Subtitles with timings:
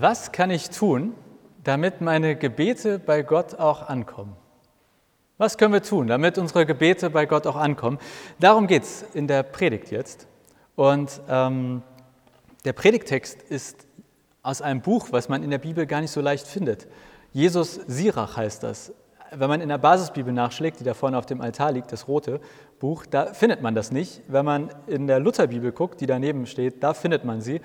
[0.00, 1.12] Was kann ich tun,
[1.62, 4.34] damit meine Gebete bei Gott auch ankommen?
[5.36, 7.98] Was können wir tun, damit unsere Gebete bei Gott auch ankommen?
[8.38, 10.26] Darum geht es in der Predigt jetzt.
[10.74, 11.82] Und ähm,
[12.64, 13.86] der Predigtext ist
[14.42, 16.88] aus einem Buch, was man in der Bibel gar nicht so leicht findet.
[17.34, 18.94] Jesus Sirach heißt das.
[19.32, 22.40] Wenn man in der Basisbibel nachschlägt, die da vorne auf dem Altar liegt, das rote
[22.78, 24.22] Buch, da findet man das nicht.
[24.28, 27.60] Wenn man in der Lutherbibel guckt, die daneben steht, da findet man sie.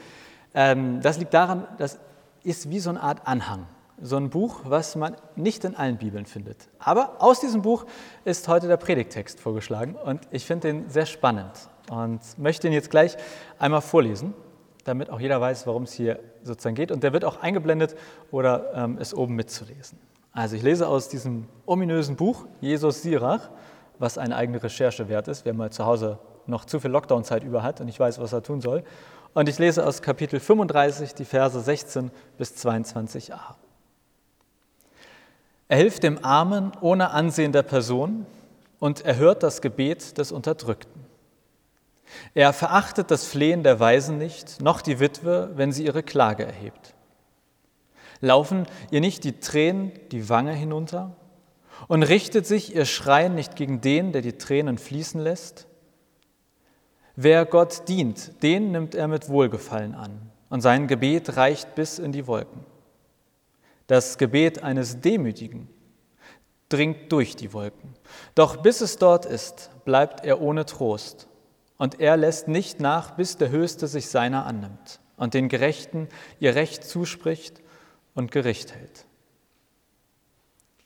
[0.54, 1.98] Ähm, das liegt daran, das
[2.46, 3.68] ist wie so eine Art Anhang.
[4.02, 6.70] So ein Buch, was man nicht in allen Bibeln findet.
[6.80, 7.86] Aber aus diesem Buch
[8.26, 12.90] ist heute der Predigtext vorgeschlagen und ich finde den sehr spannend und möchte ihn jetzt
[12.90, 13.16] gleich
[13.58, 14.34] einmal vorlesen,
[14.84, 16.92] damit auch jeder weiß, worum es hier sozusagen geht.
[16.92, 17.96] Und der wird auch eingeblendet
[18.32, 19.98] oder ähm, ist oben mitzulesen.
[20.34, 23.50] Also ich lese aus diesem ominösen Buch Jesus Sirach,
[23.98, 27.64] was eine eigene Recherche wert ist, wer mal zu Hause noch zu viel Lockdown-Zeit über
[27.64, 28.84] hat und ich weiß, was er tun soll.
[29.36, 33.56] Und ich lese aus Kapitel 35 die Verse 16 bis 22a.
[35.68, 38.26] Er hilft dem Armen ohne Ansehen der Person
[38.80, 41.04] und erhört das Gebet des Unterdrückten.
[42.34, 46.94] Er verachtet das Flehen der Weisen nicht, noch die Witwe, wenn sie ihre Klage erhebt.
[48.22, 51.14] Laufen ihr nicht die Tränen die Wange hinunter?
[51.90, 55.68] Und richtet sich ihr Schreien nicht gegen den, der die Tränen fließen lässt?
[57.16, 62.12] Wer Gott dient, den nimmt er mit Wohlgefallen an, und sein Gebet reicht bis in
[62.12, 62.66] die Wolken.
[63.88, 65.70] Das Gebet eines Demütigen
[66.70, 67.94] dringt durch die Wolken.
[68.34, 71.28] Doch bis es dort ist, bleibt er ohne Trost,
[71.78, 76.08] und er lässt nicht nach, bis der Höchste sich seiner annimmt und den Gerechten
[76.40, 77.62] ihr Recht zuspricht
[78.14, 79.06] und Gericht hält.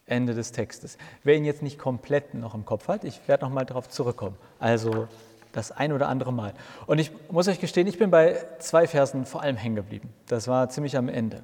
[0.05, 0.97] Ende des Textes.
[1.23, 4.35] Wer ihn jetzt nicht komplett noch im Kopf hat, ich werde noch mal darauf zurückkommen.
[4.57, 5.07] Also
[5.51, 6.53] das ein oder andere Mal.
[6.85, 10.13] Und ich muss euch gestehen, ich bin bei zwei Versen vor allem hängen geblieben.
[10.27, 11.41] Das war ziemlich am Ende.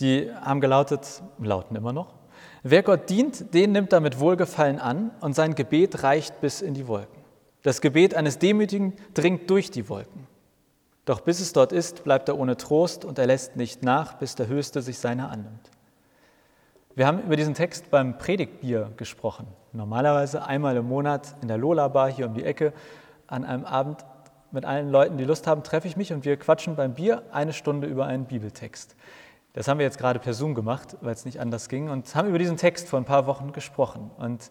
[0.00, 2.14] Die haben gelautet, lauten immer noch,
[2.62, 6.74] wer Gott dient, den nimmt er mit Wohlgefallen an und sein Gebet reicht bis in
[6.74, 7.22] die Wolken.
[7.62, 10.26] Das Gebet eines Demütigen dringt durch die Wolken.
[11.04, 14.34] Doch bis es dort ist, bleibt er ohne Trost und er lässt nicht nach, bis
[14.34, 15.70] der Höchste sich seiner annimmt.
[16.94, 19.46] Wir haben über diesen Text beim Predigtbier gesprochen.
[19.72, 22.72] Normalerweise einmal im Monat in der Lola Bar hier um die Ecke
[23.28, 24.04] an einem Abend
[24.50, 27.52] mit allen Leuten, die Lust haben, treffe ich mich und wir quatschen beim Bier eine
[27.52, 28.96] Stunde über einen Bibeltext.
[29.52, 32.28] Das haben wir jetzt gerade per Zoom gemacht, weil es nicht anders ging und haben
[32.28, 34.10] über diesen Text vor ein paar Wochen gesprochen.
[34.18, 34.50] Und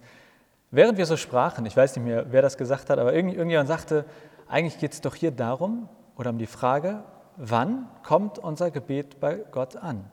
[0.72, 4.06] während wir so sprachen, ich weiß nicht mehr, wer das gesagt hat, aber irgendjemand sagte,
[4.48, 7.04] eigentlich geht es doch hier darum oder um die Frage,
[7.36, 10.06] wann kommt unser Gebet bei Gott an?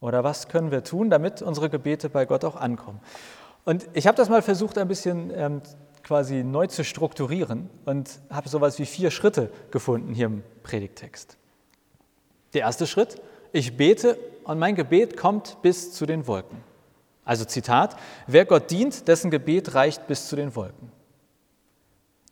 [0.00, 3.00] Oder was können wir tun, damit unsere Gebete bei Gott auch ankommen?
[3.64, 5.60] Und ich habe das mal versucht, ein bisschen ähm,
[6.10, 11.36] quasi neu zu strukturieren und habe sowas wie vier Schritte gefunden hier im Predigtext.
[12.52, 13.22] Der erste Schritt,
[13.52, 16.64] ich bete und mein Gebet kommt bis zu den Wolken.
[17.24, 20.90] Also Zitat, wer Gott dient, dessen Gebet reicht bis zu den Wolken.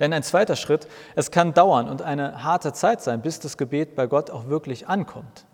[0.01, 3.95] Denn ein zweiter Schritt, es kann dauern und eine harte Zeit sein, bis das Gebet
[3.95, 5.47] bei Gott auch wirklich ankommt.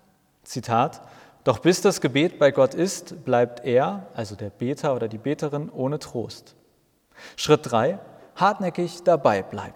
[0.45, 1.03] Zitat,
[1.45, 5.69] doch bis das Gebet bei Gott ist, bleibt er, also der Beter oder die Beterin,
[5.69, 6.57] ohne Trost.
[7.37, 7.99] Schritt drei,
[8.37, 9.75] hartnäckig dabei bleiben.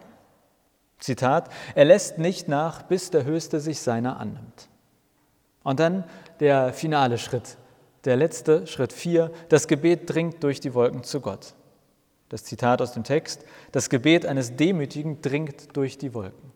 [0.98, 4.68] Zitat, er lässt nicht nach, bis der Höchste sich seiner annimmt.
[5.62, 6.04] Und dann
[6.40, 7.56] der finale Schritt,
[8.04, 11.54] der letzte, Schritt vier, das Gebet dringt durch die Wolken zu Gott.
[12.28, 16.52] Das Zitat aus dem Text, das Gebet eines Demütigen dringt durch die Wolken.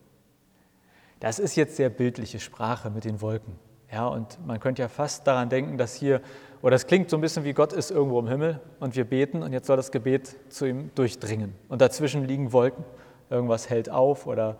[1.20, 3.58] Das ist jetzt sehr bildliche Sprache mit den Wolken.
[3.92, 6.20] Ja, und man könnte ja fast daran denken, dass hier
[6.62, 9.42] oder es klingt so ein bisschen wie Gott ist irgendwo im Himmel und wir beten
[9.42, 11.54] und jetzt soll das Gebet zu ihm durchdringen.
[11.68, 12.84] Und dazwischen liegen Wolken,
[13.28, 14.56] irgendwas hält auf oder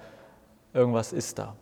[0.74, 1.56] irgendwas ist da.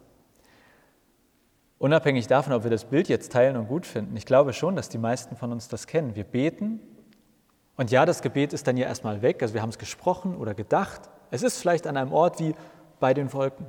[1.79, 4.89] Unabhängig davon, ob wir das Bild jetzt teilen und gut finden, ich glaube schon, dass
[4.89, 6.17] die meisten von uns das kennen.
[6.17, 6.81] Wir beten
[7.77, 10.55] und ja, das Gebet ist dann ja erstmal weg, also wir haben es gesprochen oder
[10.55, 11.03] gedacht.
[11.31, 12.55] Es ist vielleicht an einem Ort wie
[12.99, 13.67] bei den Wolken,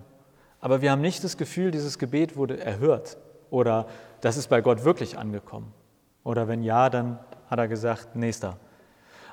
[0.61, 3.17] aber wir haben nicht das Gefühl, dieses Gebet wurde erhört
[3.49, 3.87] oder
[4.21, 5.73] das ist bei Gott wirklich angekommen.
[6.23, 7.19] Oder wenn ja, dann
[7.49, 8.57] hat er gesagt, nächster.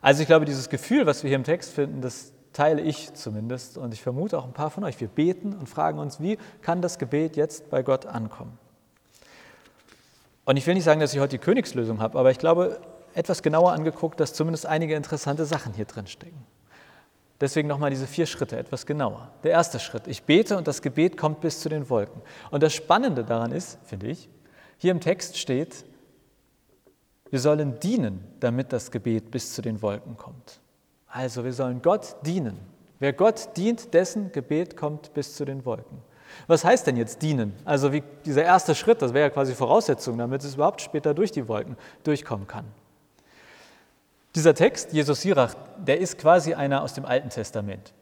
[0.00, 3.78] Also ich glaube, dieses Gefühl, was wir hier im Text finden, das teile ich zumindest
[3.78, 5.00] und ich vermute auch ein paar von euch.
[5.00, 8.58] Wir beten und fragen uns, wie kann das Gebet jetzt bei Gott ankommen?
[10.44, 12.80] Und ich will nicht sagen, dass ich heute die Königslösung habe, aber ich glaube,
[13.14, 16.46] etwas genauer angeguckt, dass zumindest einige interessante Sachen hier drin stecken.
[17.40, 19.30] Deswegen nochmal diese vier Schritte etwas genauer.
[19.44, 22.20] Der erste Schritt, ich bete und das Gebet kommt bis zu den Wolken.
[22.50, 24.28] Und das Spannende daran ist, finde ich,
[24.78, 25.84] hier im Text steht,
[27.30, 30.60] wir sollen dienen, damit das Gebet bis zu den Wolken kommt.
[31.08, 32.58] Also wir sollen Gott dienen.
[32.98, 35.98] Wer Gott dient, dessen Gebet kommt bis zu den Wolken.
[36.46, 37.54] Was heißt denn jetzt dienen?
[37.64, 41.32] Also wie dieser erste Schritt, das wäre ja quasi Voraussetzung, damit es überhaupt später durch
[41.32, 42.66] die Wolken durchkommen kann.
[44.34, 47.92] Dieser Text, Jesus Sirach, der ist quasi einer aus dem Alten Testament.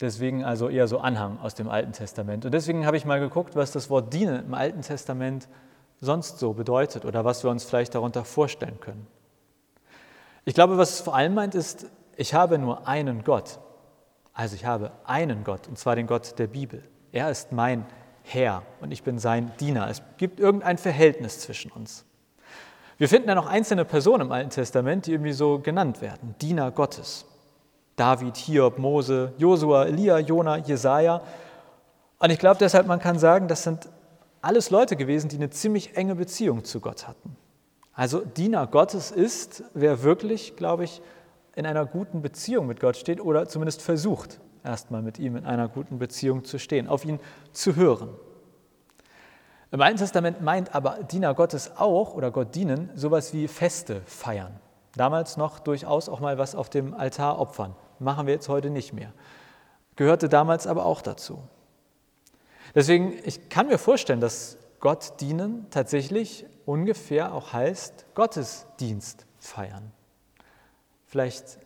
[0.00, 2.44] Deswegen also eher so Anhang aus dem Alten Testament.
[2.44, 5.48] Und deswegen habe ich mal geguckt, was das Wort dienen im Alten Testament
[6.00, 9.06] sonst so bedeutet oder was wir uns vielleicht darunter vorstellen können.
[10.44, 13.58] Ich glaube, was es vor allem meint, ist, ich habe nur einen Gott.
[14.32, 16.82] Also ich habe einen Gott, und zwar den Gott der Bibel.
[17.12, 17.86] Er ist mein
[18.22, 19.88] Herr und ich bin sein Diener.
[19.88, 22.04] Es gibt irgendein Verhältnis zwischen uns.
[22.98, 26.70] Wir finden dann noch einzelne Personen im Alten Testament, die irgendwie so genannt werden, Diener
[26.70, 27.26] Gottes.
[27.96, 31.22] David, Hiob, Mose, Josua, Elia, Jona, Jesaja.
[32.18, 33.88] Und ich glaube deshalb, man kann sagen, das sind
[34.42, 37.36] alles Leute gewesen, die eine ziemlich enge Beziehung zu Gott hatten.
[37.92, 41.00] Also Diener Gottes ist, wer wirklich, glaube ich,
[41.54, 45.68] in einer guten Beziehung mit Gott steht oder zumindest versucht, erstmal mit ihm in einer
[45.68, 47.18] guten Beziehung zu stehen, auf ihn
[47.52, 48.10] zu hören.
[49.70, 54.60] Im Alten Testament meint aber Diener Gottes auch oder Gott dienen sowas wie Feste feiern.
[54.94, 57.74] Damals noch durchaus auch mal was auf dem Altar opfern.
[57.98, 59.12] Machen wir jetzt heute nicht mehr.
[59.96, 61.38] Gehörte damals aber auch dazu.
[62.76, 69.92] Deswegen, ich kann mir vorstellen, dass Gott dienen tatsächlich ungefähr auch heißt Gottesdienst feiern.
[71.06, 71.58] Vielleicht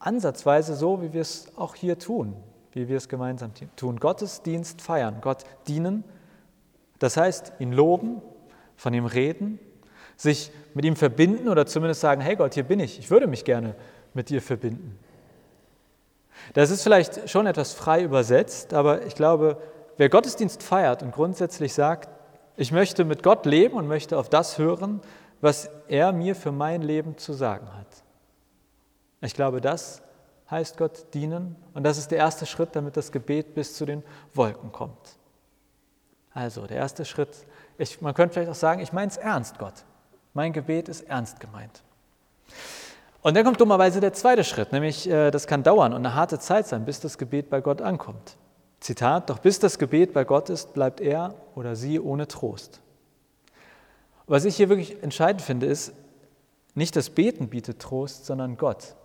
[0.00, 2.36] ansatzweise so, wie wir es auch hier tun,
[2.72, 4.00] wie wir es gemeinsam tun.
[4.00, 6.02] Gottesdienst feiern, Gott dienen,
[6.98, 8.20] das heißt ihn loben,
[8.74, 9.60] von ihm reden,
[10.16, 13.44] sich mit ihm verbinden oder zumindest sagen, hey Gott, hier bin ich, ich würde mich
[13.44, 13.76] gerne
[14.14, 14.98] mit dir verbinden.
[16.54, 19.58] Das ist vielleicht schon etwas frei übersetzt, aber ich glaube,
[19.96, 22.08] wer Gottesdienst feiert und grundsätzlich sagt,
[22.56, 25.00] ich möchte mit Gott leben und möchte auf das hören,
[25.40, 27.86] was er mir für mein Leben zu sagen hat.
[29.20, 30.02] Ich glaube, das
[30.50, 34.02] heißt Gott dienen und das ist der erste Schritt, damit das Gebet bis zu den
[34.32, 35.18] Wolken kommt.
[36.32, 37.30] Also der erste Schritt,
[37.78, 39.84] ich, man könnte vielleicht auch sagen, ich meine es ernst, Gott.
[40.34, 41.82] Mein Gebet ist ernst gemeint.
[43.22, 46.38] Und dann kommt dummerweise der zweite Schritt, nämlich äh, das kann dauern und eine harte
[46.38, 48.36] Zeit sein, bis das Gebet bei Gott ankommt.
[48.80, 52.80] Zitat, doch bis das Gebet bei Gott ist, bleibt er oder sie ohne Trost.
[54.26, 55.92] Was ich hier wirklich entscheidend finde, ist,
[56.74, 58.96] nicht das Beten bietet Trost, sondern Gott.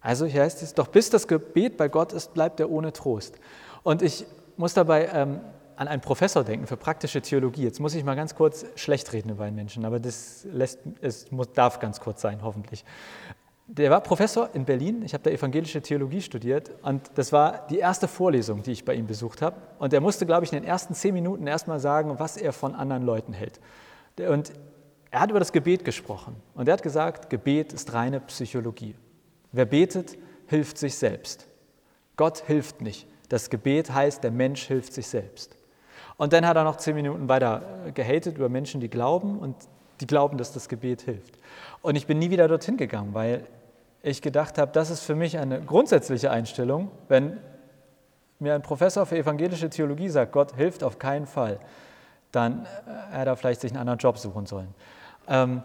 [0.00, 3.36] Also hier heißt es, doch bis das Gebet bei Gott ist, bleibt er ohne Trost.
[3.82, 4.26] Und ich
[4.56, 5.40] muss dabei ähm,
[5.76, 7.62] an einen Professor denken für praktische Theologie.
[7.62, 11.30] Jetzt muss ich mal ganz kurz schlecht reden über einen Menschen, aber das lässt, es
[11.30, 12.84] muss, darf ganz kurz sein, hoffentlich.
[13.70, 17.76] Der war Professor in Berlin, ich habe da evangelische Theologie studiert und das war die
[17.76, 19.56] erste Vorlesung, die ich bei ihm besucht habe.
[19.78, 22.74] Und er musste, glaube ich, in den ersten zehn Minuten erstmal sagen, was er von
[22.74, 23.60] anderen Leuten hält.
[24.18, 24.52] Und
[25.10, 28.94] er hat über das Gebet gesprochen und er hat gesagt, Gebet ist reine Psychologie.
[29.52, 30.16] Wer betet,
[30.46, 31.46] hilft sich selbst.
[32.16, 33.06] Gott hilft nicht.
[33.28, 35.56] Das Gebet heißt, der Mensch hilft sich selbst.
[36.16, 39.56] Und dann hat er noch zehn Minuten weiter gehatet über Menschen, die glauben und
[40.00, 41.34] die glauben, dass das Gebet hilft.
[41.82, 43.44] Und ich bin nie wieder dorthin gegangen, weil
[44.02, 47.38] ich gedacht habe, das ist für mich eine grundsätzliche Einstellung, wenn
[48.38, 51.58] mir ein Professor für evangelische Theologie sagt, Gott hilft auf keinen Fall,
[52.30, 54.74] dann äh, hätte er vielleicht sich einen anderen Job suchen sollen.
[55.26, 55.62] Ähm,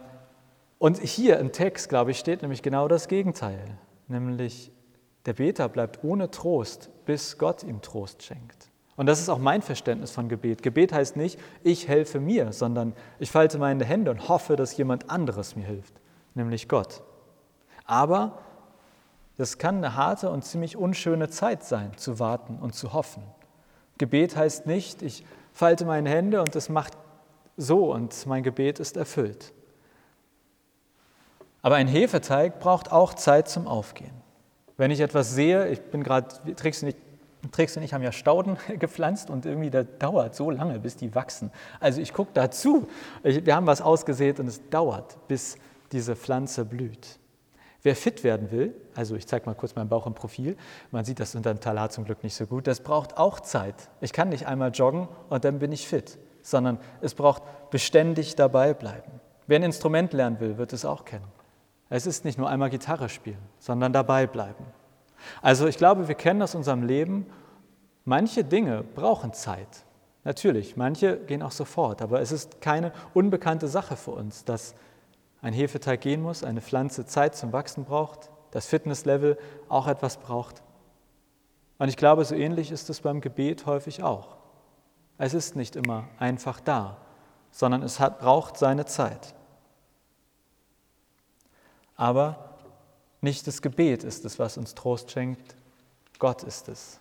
[0.79, 3.59] und hier im Text, glaube ich, steht nämlich genau das Gegenteil,
[4.07, 4.71] nämlich
[5.25, 8.69] der Beter bleibt ohne Trost, bis Gott ihm Trost schenkt.
[8.95, 10.61] Und das ist auch mein Verständnis von Gebet.
[10.61, 15.09] Gebet heißt nicht, ich helfe mir, sondern ich falte meine Hände und hoffe, dass jemand
[15.09, 15.93] anderes mir hilft,
[16.35, 17.01] nämlich Gott.
[17.85, 18.39] Aber
[19.37, 23.23] das kann eine harte und ziemlich unschöne Zeit sein, zu warten und zu hoffen.
[23.97, 26.93] Gebet heißt nicht, ich falte meine Hände und es macht
[27.57, 29.53] so und mein Gebet ist erfüllt.
[31.61, 34.13] Aber ein Hefeteig braucht auch Zeit zum Aufgehen.
[34.77, 36.95] Wenn ich etwas sehe, ich bin gerade, Trix und,
[37.51, 41.13] Trix und ich haben ja Stauden gepflanzt und irgendwie das dauert so lange, bis die
[41.15, 41.51] wachsen.
[41.79, 42.87] Also ich gucke dazu.
[43.23, 45.57] wir haben was ausgesät und es dauert, bis
[45.91, 47.19] diese Pflanze blüht.
[47.83, 50.55] Wer fit werden will, also ich zeige mal kurz meinen Bauch im Profil,
[50.91, 53.75] man sieht das unter dem Talar zum Glück nicht so gut, das braucht auch Zeit.
[53.99, 58.73] Ich kann nicht einmal joggen und dann bin ich fit, sondern es braucht beständig dabei
[58.73, 59.11] bleiben.
[59.47, 61.27] Wer ein Instrument lernen will, wird es auch kennen.
[61.89, 64.65] Es ist nicht nur einmal Gitarre spielen, sondern dabei bleiben.
[65.41, 67.25] Also ich glaube, wir kennen aus unserem Leben,
[68.05, 69.83] manche Dinge brauchen Zeit.
[70.23, 74.73] Natürlich, manche gehen auch sofort, aber es ist keine unbekannte Sache für uns, dass
[75.43, 80.63] ein Hefeteig gehen muss, eine Pflanze Zeit zum Wachsen braucht, das Fitnesslevel auch etwas braucht.
[81.77, 84.37] Und ich glaube, so ähnlich ist es beim Gebet häufig auch.
[85.17, 86.97] Es ist nicht immer einfach da,
[87.51, 89.35] sondern es hat, braucht seine Zeit.
[91.97, 92.55] Aber
[93.19, 95.55] nicht das Gebet ist es, was uns Trost schenkt,
[96.19, 96.99] Gott ist es.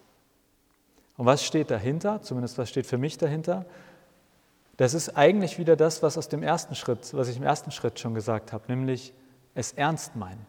[1.16, 2.22] Und was steht dahinter?
[2.22, 3.66] Zumindest was steht für mich dahinter?
[4.82, 8.00] Das ist eigentlich wieder das, was aus dem ersten Schritt, was ich im ersten Schritt
[8.00, 9.14] schon gesagt habe, nämlich
[9.54, 10.44] es ernst meinen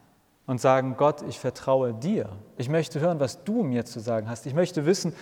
[0.47, 2.29] und sagen, Gott, ich vertraue dir.
[2.57, 4.47] Ich möchte hören, was du mir zu sagen hast.
[4.47, 5.13] Ich möchte wissen,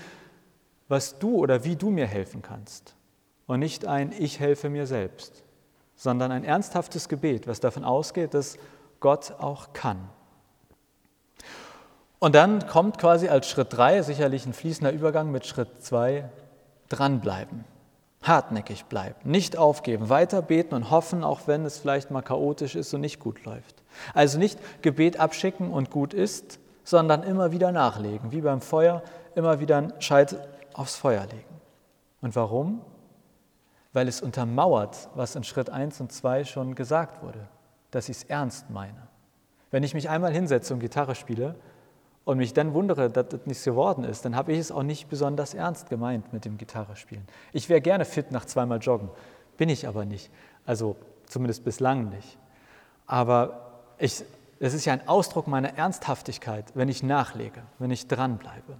[0.87, 2.95] was du oder wie du mir helfen kannst.
[3.47, 5.43] Und nicht ein Ich helfe mir selbst,
[5.97, 8.57] sondern ein ernsthaftes Gebet, was davon ausgeht, dass
[9.01, 10.07] Gott auch kann.
[12.19, 16.29] Und dann kommt quasi als Schritt drei sicherlich ein fließender Übergang mit Schritt zwei
[16.87, 17.65] dranbleiben,
[18.21, 22.93] hartnäckig bleiben, nicht aufgeben, weiter beten und hoffen, auch wenn es vielleicht mal chaotisch ist
[22.93, 23.83] und nicht gut läuft.
[24.13, 29.01] Also nicht Gebet abschicken und gut ist, sondern immer wieder nachlegen, wie beim Feuer,
[29.35, 30.35] immer wieder ein Scheit
[30.73, 31.61] aufs Feuer legen.
[32.21, 32.81] Und warum?
[33.93, 37.47] Weil es untermauert, was in Schritt 1 und 2 schon gesagt wurde,
[37.89, 39.07] dass ich es ernst meine.
[39.71, 41.55] Wenn ich mich einmal hinsetze und Gitarre spiele,
[42.23, 45.09] und mich dann wundere, dass das nichts geworden ist, dann habe ich es auch nicht
[45.09, 47.27] besonders ernst gemeint mit dem Gitarrespielen.
[47.51, 49.09] Ich wäre gerne fit nach zweimal Joggen,
[49.57, 50.31] bin ich aber nicht.
[50.65, 52.37] Also zumindest bislang nicht.
[53.07, 54.23] Aber ich,
[54.59, 58.79] es ist ja ein Ausdruck meiner Ernsthaftigkeit, wenn ich nachlege, wenn ich dranbleibe.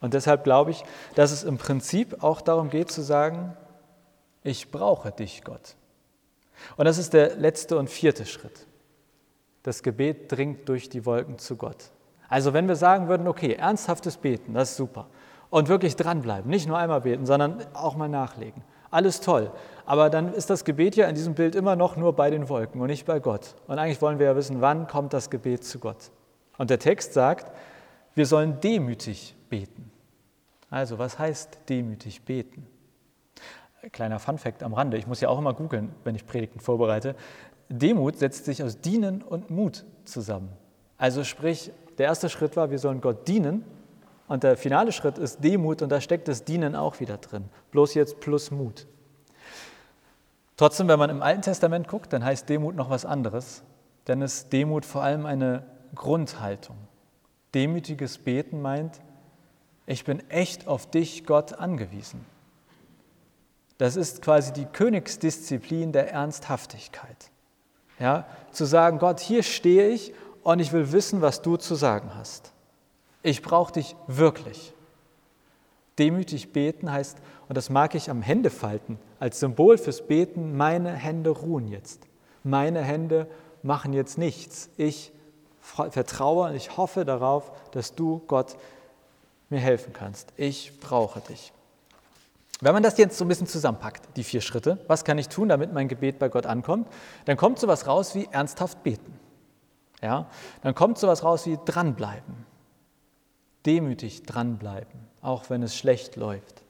[0.00, 0.84] Und deshalb glaube ich,
[1.14, 3.56] dass es im Prinzip auch darum geht zu sagen,
[4.42, 5.76] ich brauche dich, Gott.
[6.76, 8.66] Und das ist der letzte und vierte Schritt.
[9.64, 11.90] Das Gebet dringt durch die Wolken zu Gott.
[12.28, 15.08] Also wenn wir sagen würden, okay, ernsthaftes Beten, das ist super.
[15.50, 18.62] Und wirklich dranbleiben, nicht nur einmal beten, sondern auch mal nachlegen.
[18.90, 19.50] Alles toll.
[19.86, 22.80] Aber dann ist das Gebet ja in diesem Bild immer noch nur bei den Wolken
[22.80, 23.54] und nicht bei Gott.
[23.66, 26.10] Und eigentlich wollen wir ja wissen, wann kommt das Gebet zu Gott.
[26.58, 27.50] Und der Text sagt,
[28.14, 29.90] wir sollen demütig beten.
[30.70, 32.66] Also was heißt demütig beten?
[33.92, 37.16] Kleiner Funfact am Rande, ich muss ja auch immer googeln, wenn ich Predigten vorbereite.
[37.68, 40.50] Demut setzt sich aus Dienen und Mut zusammen.
[40.98, 43.64] Also sprich, der erste Schritt war, wir sollen Gott dienen
[44.28, 47.44] und der finale Schritt ist Demut und da steckt das Dienen auch wieder drin.
[47.70, 48.86] Bloß jetzt plus Mut.
[50.56, 53.62] Trotzdem, wenn man im Alten Testament guckt, dann heißt Demut noch was anderes.
[54.06, 56.76] Denn ist Demut vor allem eine Grundhaltung.
[57.54, 59.00] Demütiges Beten meint,
[59.86, 62.24] ich bin echt auf dich, Gott, angewiesen.
[63.78, 67.30] Das ist quasi die Königsdisziplin der Ernsthaftigkeit.
[67.98, 72.10] Ja, zu sagen, Gott, hier stehe ich und ich will wissen, was du zu sagen
[72.14, 72.52] hast.
[73.22, 74.72] Ich brauche dich wirklich.
[75.98, 81.30] Demütig beten heißt, und das mag ich am Händefalten als Symbol fürs Beten, meine Hände
[81.30, 82.06] ruhen jetzt.
[82.42, 83.26] Meine Hände
[83.62, 84.68] machen jetzt nichts.
[84.76, 85.12] Ich
[85.60, 88.56] vertraue und ich hoffe darauf, dass du, Gott,
[89.48, 90.32] mir helfen kannst.
[90.36, 91.52] Ich brauche dich.
[92.64, 95.50] Wenn man das jetzt so ein bisschen zusammenpackt, die vier Schritte, was kann ich tun,
[95.50, 96.88] damit mein Gebet bei Gott ankommt,
[97.26, 99.12] dann kommt sowas raus wie ernsthaft beten.
[100.00, 100.30] Ja?
[100.62, 102.46] Dann kommt sowas raus wie dranbleiben,
[103.66, 106.62] demütig dranbleiben, auch wenn es schlecht läuft.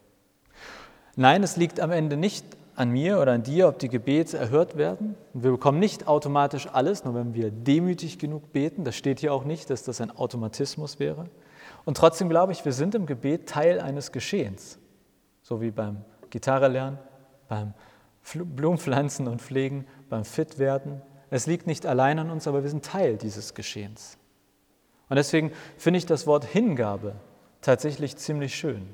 [1.15, 4.77] Nein, es liegt am Ende nicht an mir oder an dir, ob die Gebete erhört
[4.77, 5.15] werden.
[5.33, 8.83] wir bekommen nicht automatisch alles, nur wenn wir demütig genug beten.
[8.83, 11.27] Das steht hier auch nicht, dass das ein Automatismus wäre.
[11.85, 14.81] Und trotzdem glaube ich, wir sind im Gebet Teil eines Geschehens
[15.45, 16.99] so wie beim Gitarre lernen,
[17.49, 17.75] beim
[18.33, 21.03] Blumenpflanzen und Pflegen, beim Fitwerden.
[21.31, 24.17] Es liegt nicht allein an uns, aber wir sind Teil dieses Geschehens.
[25.11, 27.15] Und deswegen finde ich das Wort Hingabe
[27.61, 28.89] tatsächlich ziemlich schön.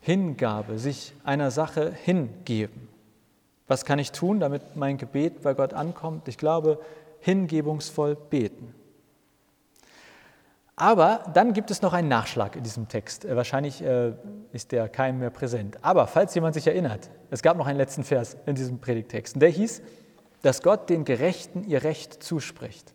[0.00, 2.88] Hingabe, sich einer Sache hingeben.
[3.66, 6.28] Was kann ich tun, damit mein Gebet bei Gott ankommt?
[6.28, 6.80] Ich glaube,
[7.20, 8.74] hingebungsvoll beten.
[10.78, 13.24] Aber dann gibt es noch einen Nachschlag in diesem Text.
[13.24, 14.12] Äh, wahrscheinlich äh,
[14.52, 15.78] ist der keinem mehr präsent.
[15.80, 19.34] Aber falls jemand sich erinnert, es gab noch einen letzten Vers in diesem Predigtext.
[19.34, 19.80] Und der hieß,
[20.42, 22.92] dass Gott den Gerechten ihr Recht zuspricht.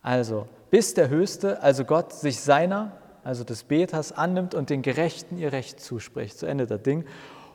[0.00, 2.92] Also, bis der Höchste, also Gott, sich seiner,
[3.24, 6.38] also des Beters, annimmt und den Gerechten ihr Recht zuspricht.
[6.38, 7.04] Zu Ende das Ding.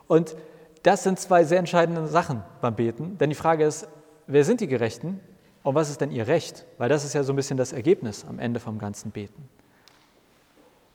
[0.08, 0.36] Und
[0.82, 3.16] das sind zwei sehr entscheidende Sachen beim Beten.
[3.16, 3.88] Denn die Frage ist,
[4.26, 5.20] wer sind die Gerechten
[5.62, 6.66] und was ist denn ihr Recht?
[6.78, 9.48] Weil das ist ja so ein bisschen das Ergebnis am Ende vom ganzen Beten.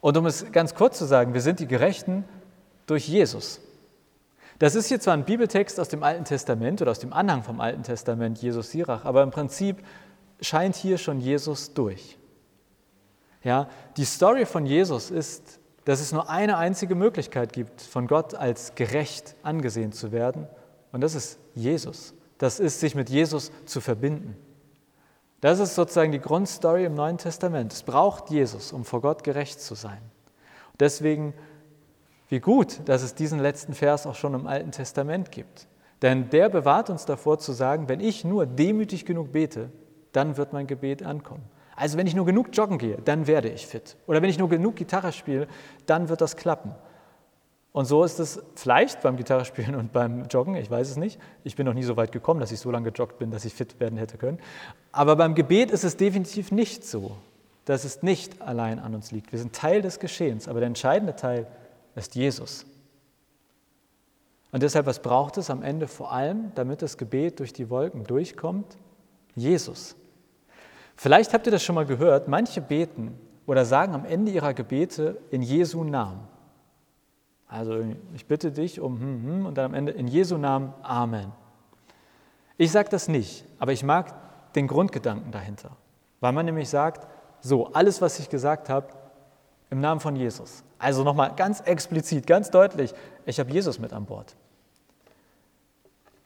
[0.01, 2.25] Und um es ganz kurz zu sagen, wir sind die Gerechten
[2.85, 3.61] durch Jesus.
[4.59, 7.59] Das ist hier zwar ein Bibeltext aus dem Alten Testament oder aus dem Anhang vom
[7.59, 9.83] Alten Testament, Jesus Sirach, aber im Prinzip
[10.39, 12.17] scheint hier schon Jesus durch.
[13.43, 18.33] Ja, die Story von Jesus ist, dass es nur eine einzige Möglichkeit gibt, von Gott
[18.33, 20.47] als gerecht angesehen zu werden,
[20.91, 22.13] und das ist Jesus.
[22.37, 24.37] Das ist, sich mit Jesus zu verbinden.
[25.45, 27.71] Das ist sozusagen die Grundstory im Neuen Testament.
[27.71, 29.99] Es braucht Jesus, um vor Gott gerecht zu sein.
[30.79, 31.35] deswegen,
[32.29, 35.67] wie gut, dass es diesen letzten Vers auch schon im Alten Testament gibt.
[36.01, 39.69] Denn der bewahrt uns davor zu sagen, wenn ich nur demütig genug bete,
[40.13, 41.43] dann wird mein Gebet ankommen.
[41.75, 43.97] Also wenn ich nur genug joggen gehe, dann werde ich fit.
[44.07, 45.47] Oder wenn ich nur genug Gitarre spiele,
[45.85, 46.73] dann wird das klappen.
[47.75, 51.19] Und so ist es vielleicht beim Gitarrespielen und beim Joggen, ich weiß es nicht.
[51.43, 53.53] Ich bin noch nie so weit gekommen, dass ich so lange gejoggt bin, dass ich
[53.53, 54.39] fit werden hätte können.
[54.93, 57.17] Aber beim Gebet ist es definitiv nicht so,
[57.65, 59.33] dass es nicht allein an uns liegt.
[59.33, 61.47] Wir sind Teil des Geschehens, aber der entscheidende Teil
[61.97, 62.65] ist Jesus.
[64.53, 68.05] Und deshalb, was braucht es am Ende vor allem, damit das Gebet durch die Wolken
[68.05, 68.77] durchkommt?
[69.35, 69.97] Jesus.
[70.95, 75.17] Vielleicht habt ihr das schon mal gehört, manche beten oder sagen am Ende ihrer Gebete
[75.29, 76.34] in Jesu Namen.
[77.55, 81.31] Also ich bitte dich um hm, hm, und dann am Ende in Jesu Namen Amen.
[82.57, 84.13] Ich sage das nicht, aber ich mag
[84.55, 85.71] den Grundgedanken dahinter,
[86.19, 87.07] weil man nämlich sagt,
[87.39, 88.87] so, alles, was ich gesagt habe,
[89.69, 90.63] im Namen von Jesus.
[90.79, 92.93] Also nochmal ganz explizit, ganz deutlich,
[93.25, 94.35] ich habe Jesus mit an Bord.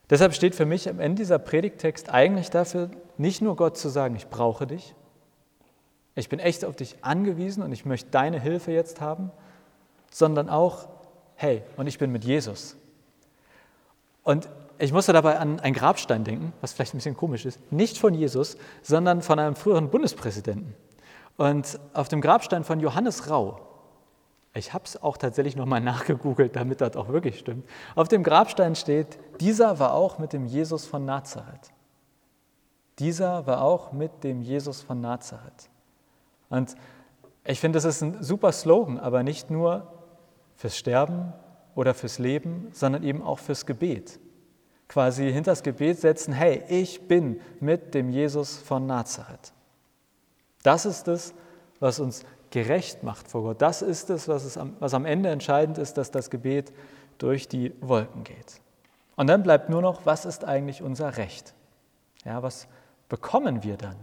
[0.09, 4.15] Deshalb steht für mich am Ende dieser Predigtext eigentlich dafür, nicht nur Gott zu sagen,
[4.15, 4.95] ich brauche dich,
[6.15, 9.31] ich bin echt auf dich angewiesen und ich möchte deine Hilfe jetzt haben,
[10.11, 10.87] sondern auch,
[11.39, 12.75] hey, und ich bin mit Jesus.
[14.23, 17.97] Und ich musste dabei an einen Grabstein denken, was vielleicht ein bisschen komisch ist, nicht
[17.97, 20.75] von Jesus, sondern von einem früheren Bundespräsidenten.
[21.37, 23.61] Und auf dem Grabstein von Johannes Rau,
[24.53, 27.65] ich habe es auch tatsächlich nochmal nachgegoogelt, damit das auch wirklich stimmt.
[27.95, 31.71] Auf dem Grabstein steht, dieser war auch mit dem Jesus von Nazareth.
[32.99, 35.69] Dieser war auch mit dem Jesus von Nazareth.
[36.49, 36.75] Und
[37.45, 39.98] ich finde, das ist ein super Slogan, aber nicht nur
[40.59, 41.31] fürs Sterben
[41.73, 44.19] oder fürs Leben, sondern eben auch fürs Gebet.
[44.89, 49.53] Quasi hinter das Gebet setzen, hey, ich bin mit dem Jesus von Nazareth.
[50.63, 51.33] Das ist es,
[51.79, 53.61] was uns gerecht macht vor Gott.
[53.61, 56.73] Das ist es, was, es am, was am Ende entscheidend ist, dass das Gebet
[57.19, 58.59] durch die Wolken geht.
[59.15, 61.53] Und dann bleibt nur noch, was ist eigentlich unser Recht?
[62.25, 62.67] Ja, was
[63.07, 63.95] bekommen wir dann?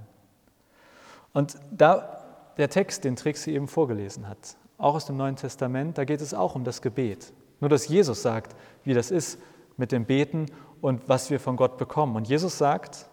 [1.34, 2.15] Und da
[2.56, 6.34] der Text, den Trixie eben vorgelesen hat, auch aus dem Neuen Testament, da geht es
[6.34, 7.32] auch um das Gebet.
[7.60, 9.38] Nur dass Jesus sagt, wie das ist
[9.76, 10.46] mit dem Beten
[10.80, 12.16] und was wir von Gott bekommen.
[12.16, 13.06] Und Jesus sagt,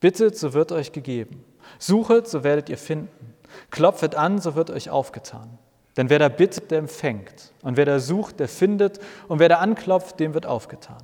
[0.00, 1.44] bittet, so wird euch gegeben.
[1.78, 3.34] Suchet, so werdet ihr finden.
[3.70, 5.58] Klopfet an, so wird euch aufgetan.
[5.96, 7.52] Denn wer da bittet, der empfängt.
[7.62, 9.00] Und wer da sucht, der findet.
[9.26, 11.02] Und wer da anklopft, dem wird aufgetan.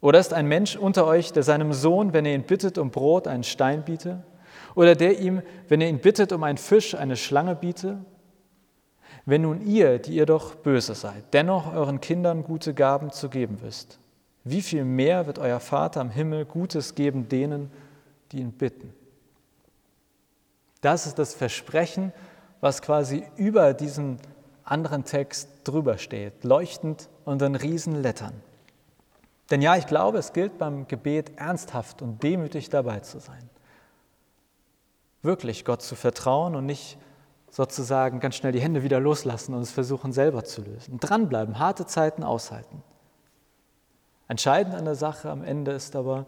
[0.00, 3.26] Oder ist ein Mensch unter euch, der seinem Sohn, wenn er ihn bittet um Brot,
[3.26, 4.22] einen Stein biete?
[4.74, 7.98] Oder der ihm, wenn er ihn bittet um einen Fisch, eine Schlange biete?
[9.24, 13.58] Wenn nun ihr, die ihr doch böse seid, dennoch euren Kindern gute Gaben zu geben
[13.62, 13.98] wisst,
[14.44, 17.70] wie viel mehr wird euer Vater am Himmel Gutes geben denen,
[18.32, 18.92] die ihn bitten?
[20.80, 22.12] Das ist das Versprechen,
[22.60, 24.18] was quasi über diesen
[24.64, 28.34] anderen Text drüber steht, leuchtend und in Riesenlettern.
[29.50, 33.48] Denn ja, ich glaube, es gilt beim Gebet ernsthaft und demütig dabei zu sein.
[35.22, 36.98] Wirklich Gott zu vertrauen und nicht
[37.50, 40.98] sozusagen ganz schnell die Hände wieder loslassen und es versuchen selber zu lösen.
[40.98, 42.82] Dranbleiben, harte Zeiten aushalten.
[44.26, 46.26] Entscheidend an der Sache am Ende ist aber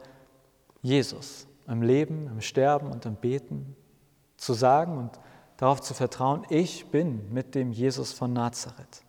[0.83, 3.75] Jesus im Leben, im Sterben und im Beten,
[4.37, 5.19] zu sagen und
[5.57, 9.03] darauf zu vertrauen, ich bin mit dem Jesus von Nazareth.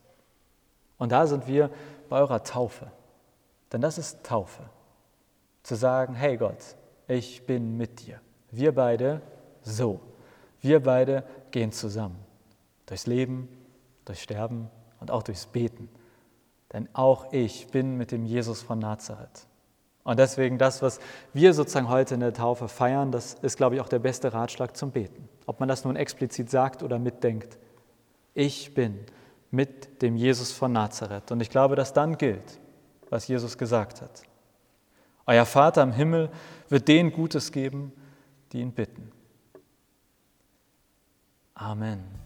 [0.98, 1.69] Und da sind wir
[2.08, 2.91] bei eurer Taufe.
[3.74, 4.63] Denn das ist Taufe.
[5.63, 8.21] Zu sagen, hey Gott, ich bin mit dir.
[8.52, 9.21] Wir beide
[9.65, 9.99] so.
[10.62, 12.17] Wir beide gehen zusammen.
[12.86, 13.49] Durchs Leben,
[14.06, 15.89] durchs Sterben und auch durchs Beten.
[16.73, 19.47] Denn auch ich bin mit dem Jesus von Nazareth.
[20.04, 20.99] Und deswegen das, was
[21.34, 24.78] wir sozusagen heute in der Taufe feiern, das ist, glaube ich, auch der beste Ratschlag
[24.78, 25.28] zum Beten.
[25.47, 27.58] Ob man das nun explizit sagt oder mitdenkt.
[28.36, 28.99] Ich bin
[29.49, 31.32] mit dem Jesus von Nazareth.
[31.32, 32.60] Und ich glaube, dass dann gilt,
[33.10, 34.21] was Jesus gesagt hat.
[35.25, 36.30] Euer Vater im Himmel
[36.69, 37.91] wird denen Gutes geben,
[38.51, 39.12] die ihn bitten.
[41.57, 42.24] Amen.